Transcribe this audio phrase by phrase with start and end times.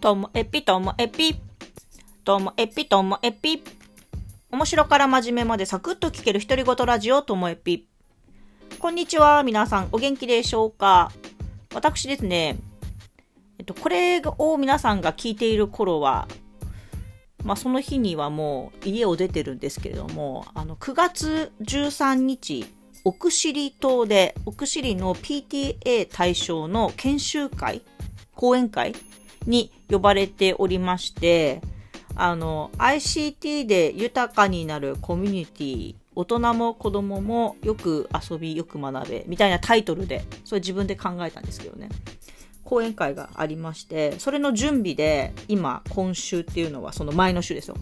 [0.00, 1.36] ともえぴともえぴ。
[2.24, 3.62] ともえぴともえぴ。
[4.50, 7.86] 面白から真面目までサクッと聞ける独り言ラジオともえぴ。
[8.78, 9.42] こんにちは。
[9.42, 11.12] 皆さんお元気でしょうか？
[11.74, 12.56] 私ですね、
[13.58, 16.28] えっと、これを皆さんが聞いている頃は、
[17.44, 22.64] まあ、その日にはもう家を出てるんですけれども、あの、9月13日、
[23.04, 27.82] 奥尻島で、奥尻の PTA 対象の研修会
[28.34, 28.94] 講演会
[29.46, 31.60] に呼ばれておりまして、
[32.14, 41.88] あの、ICT で豊かになるコミュニティ、大人も子供もよく遊び、よく学べ、みたいなタイトルで、それ自分で考えたんですけどね。
[42.64, 47.76] 講演会がありまして、それの準備で、今、今週っていうのはその前の週ですよ。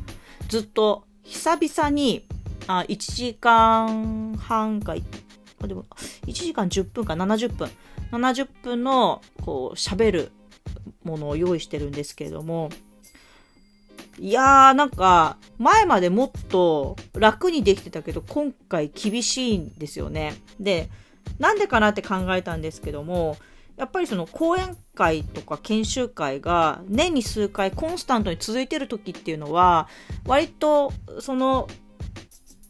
[0.48, 2.27] ずっと、久々に、
[2.66, 4.94] あ、1時間半か、
[5.62, 5.84] あでも、
[6.27, 7.68] 1時間10分か70分。
[8.12, 10.33] 70分の、こう、喋る
[11.09, 12.70] ものを用意してるんですけれども、
[14.19, 20.34] いやーなんか、前までもっと楽にできてたけど、今回厳しいんですよね。
[20.59, 20.89] で、
[21.39, 23.36] なんでかなって考えたんですけども、
[23.77, 29.89] やっぱりその講演会とか研修会が年に数回コンスタントに続いてる時っていうのは、
[30.27, 31.69] 割とその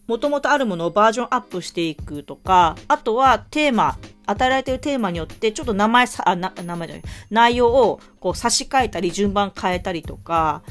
[0.06, 3.98] もともとあるものをバージョンアップしていくとか、あとはテーマ、
[4.30, 10.62] 与えられているテーマによってちょっと名前さ、あ、な名前じゃない、内容をこう差し替えたり順番変えたりとか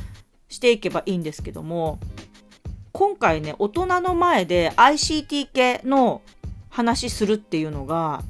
[0.47, 1.99] していけばいいんですけども、
[2.91, 6.21] 今回ね、大人の前で ICT 系の
[6.69, 8.21] 話するっていうのが、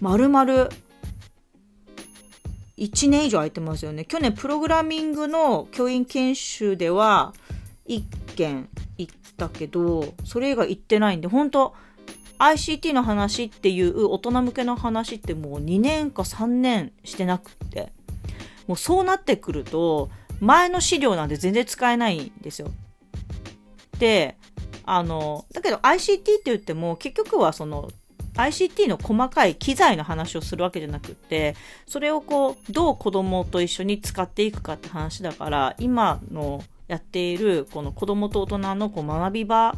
[0.00, 0.68] まるまる
[2.76, 4.04] 1年以上空いてますよね。
[4.04, 7.32] 去年プログラミングの教員研修では
[7.86, 8.02] 1
[8.34, 11.74] 件行ったけど、それ以外行ってないんで、本当
[12.38, 17.92] ICT の話っていう大人向けの話ってもう2年か3年してなくって、
[18.66, 22.70] もうそうなってくると、前の資料なんて全然使えないんですよ。
[23.98, 24.36] で、
[24.84, 27.90] あの、だけど ICT って言っても結局はその
[28.34, 31.54] ICT の細かい機材の話をするわけじゃなくって、
[31.86, 39.76] それをこう、どう子供と一緒に使っていくかって話だから、今のやっている、この子供と大人のこう学び場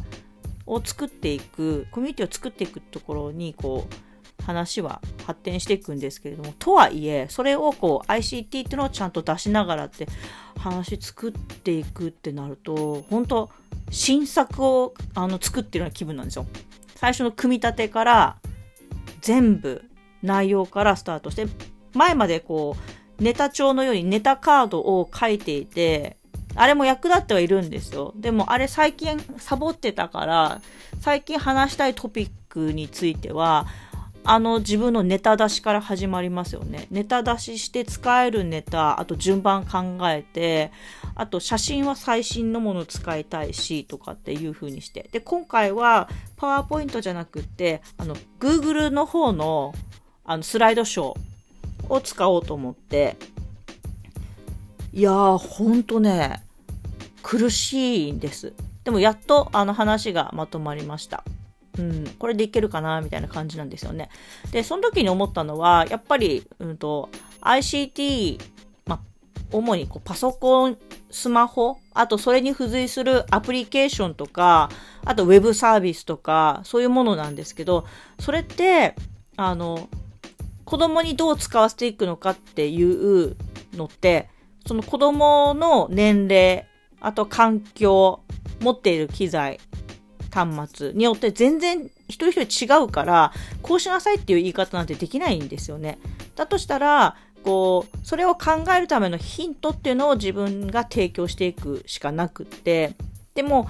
[0.67, 10.07] を作っていく、コミュニティを作っていくところに、こう、話は発展していくんですけれども、とはいえ、それをこう ICT っていうのをちゃんと出しながらって
[10.57, 13.49] 話作っていくってなると、本当
[13.89, 16.45] 新作をあの作ってるような気分なんですよ。
[16.95, 18.37] 最初の組み立てから
[19.21, 19.83] 全部
[20.23, 21.47] 内容からスタートして、
[21.93, 22.77] 前までこ
[23.19, 26.17] う、ネタ帳のようにネタカードを書いていて、
[26.57, 28.13] あれも役立ってはいるんですよ。
[28.15, 30.61] でもあれ最近サボってたから、
[30.99, 33.67] 最近話したいトピックについては、
[34.29, 36.87] あの自分のネタ出しから始まりますよね。
[36.91, 40.71] ネタ出しして使えるネタ、あと順番考えて、
[41.15, 45.07] あと写真は最新のもの使いたいし、とかっていう風にして。
[45.13, 49.73] で、今回はパワーポイントじゃなくって、あの、Google の方の
[50.25, 53.15] あのスライドショーを使おうと思って、
[54.91, 56.43] いやー、ほんとね、
[57.27, 58.53] 苦しいんです。
[58.85, 61.25] でもやっとあの話がまとまりました。
[61.77, 64.07] うん、これでいけるかなみたいな感じなんですよね。
[64.53, 67.09] で、その時に思ったのは、やっぱり、うんと、
[67.41, 68.39] ICT、
[68.85, 69.01] ま、
[69.51, 70.77] 主にこうパソコン、
[71.11, 74.69] スマホ、あとそれに付随するアプリケーションとか、
[75.03, 77.85] あとウェブサービスとか、そういうものなんですけど、
[78.21, 78.95] それって、
[79.35, 79.89] あの、
[80.63, 83.35] 子供にどう使わせていくのかっていう
[83.73, 84.29] のって、
[84.65, 86.66] その子供の年齢、
[86.99, 88.21] あと環境、
[88.59, 89.59] 持っている機材、
[90.31, 95.99] 端末によって全然一人一人違うから、こうしなさいっていう言い方なんてできないんですよね。
[96.35, 102.95] だとしたら、こう、それを考えるためのヒントっていうのを自分が提供していくしかなくって、
[103.35, 103.69] でも、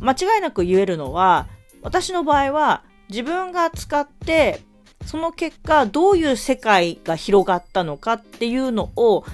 [0.00, 1.48] 間違いなく言えるのは、
[1.82, 4.60] 私の場合は自分が使って、
[5.04, 9.24] その結果どういう世界が広がったのかっていうのを、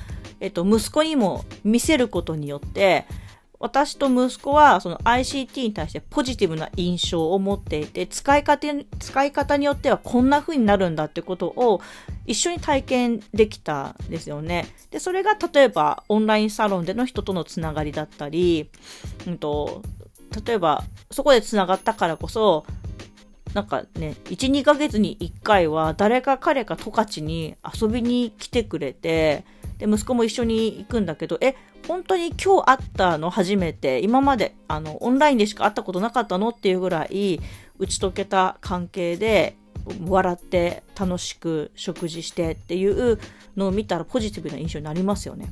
[0.43, 3.07] えっと、息子にも見せることによって、
[3.61, 8.67] 私と息子はその ICT に対してポジティブな印象を持っていて、使い方、
[8.99, 11.81] 使い方によってはこんな風になるんだってことを
[12.27, 14.67] 一緒に体験できたんですよね。
[14.91, 18.69] で、それが例えばオンラインサロンでの人とのつながりだったり、
[19.29, 19.83] うんと、
[20.45, 22.67] 例えばそこでつながったからこそ、
[23.55, 29.45] なんかね、1、2ヶ月に1回は誰か彼か十勝に遊びに来てくれて、
[29.83, 31.57] で、息子も一緒に行くんだけど、え、
[31.89, 36.51] 本当に今日会ったの初めて、今まで、あの、オンラインでしか会ったことなかったの？
[36.51, 37.41] っていうぐらい、
[37.79, 39.57] 打ち解けた関係で、
[40.07, 43.19] 笑って楽しく食事してっていう
[43.57, 45.49] のを見たらポジティブな印象になりますよね。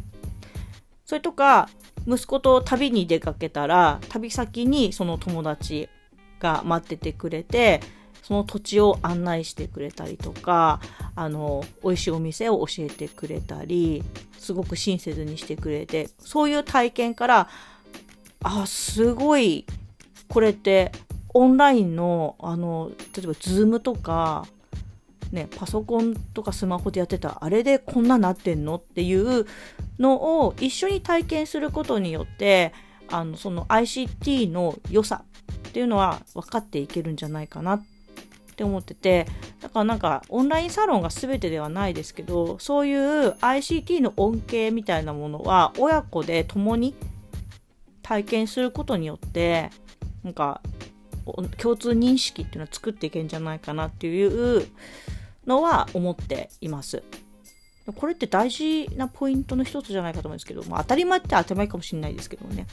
[1.04, 1.68] それとか、
[2.06, 5.88] 息子と旅に出かけたら、旅先にその友達
[6.38, 7.80] が待っててくれて、
[8.22, 10.80] その土地を案内してくれたりとか、
[11.14, 14.02] あの、美味しいお店を教えてくれたり、
[14.38, 17.48] すごく親切にしてくれて、そういう体験から、
[18.42, 19.66] あ、すごい、
[20.28, 20.92] これって
[21.34, 24.46] オンラインの、あの、例えばズームとか、
[25.32, 29.46] ね、パソコンとかスマホでやってたあれでこんななってんのっていう
[29.98, 32.72] のを一緒に体験することによって
[33.08, 35.22] あのその ICT の良さ
[35.68, 37.89] っていうのは分かっていけるんじゃないかなって
[38.60, 39.26] って思ってて
[39.62, 46.94] だからなんかオンラインサロンが全てではないですけどそういう ICT の恩恵みたいなものは親子で共に
[48.02, 49.70] 体験することによって
[50.22, 50.60] なんか
[51.56, 54.26] 共通認識っていうのは作っていけんじゃないかなってい
[54.58, 54.66] う
[55.46, 57.02] のは思っています。
[57.92, 62.66] これって大事なポイントの一つじゃないかと思うんですけど、まあ、当たり前って当たり前かもしれないですけどね。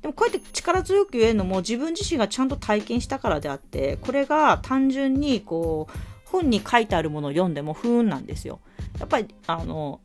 [0.00, 8.60] でもこうやって力強く言えるのも自分自身がちゃんと体験したからであって、これが単純にこう、本に書いてあるものを読んでも不運なんですよ。
[8.98, 10.00] やっぱり、あの、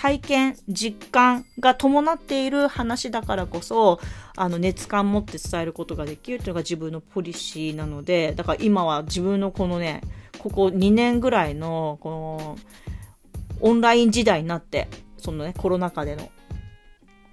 [0.00, 4.00] 体験、実感が伴っている話だからこそ、
[4.34, 10.00] あの、熱感持って伝えることができるというのが自分のポリシーなので、だから今は自分のこのね、
[10.38, 12.58] ここ2年ぐらいの、この、
[13.60, 16.30] オンライン時代になって、そのね、コロナ禍での、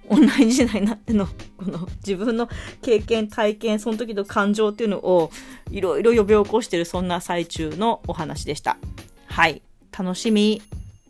[0.08, 2.48] オンライン時代になっての、この自分の
[2.82, 5.30] 経験、体験、その時の感情っていうのを、
[5.70, 8.78] いろいろ呼び起こしてる、そんな最中のお話でした。
[9.26, 9.62] はい。
[9.96, 10.62] 楽しみ。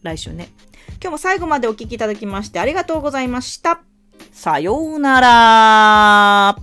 [0.02, 0.48] 来週ね。
[1.00, 3.80] 今日も最後までお聴きいただきましてありがとうございました。
[4.32, 6.57] さようなら。